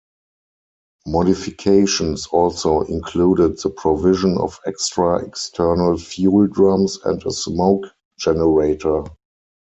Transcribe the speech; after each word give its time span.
Modifications 1.05 2.25
also 2.31 2.81
included 2.81 3.59
the 3.59 3.69
provision 3.69 4.35
of 4.39 4.59
extra 4.65 5.23
external 5.23 5.95
fuel 5.95 6.47
drums 6.47 6.97
and 7.05 7.23
a 7.27 7.31
smoke 7.31 7.85
generator. 8.17 9.03